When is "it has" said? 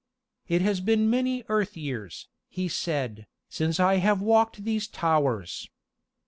0.47-0.81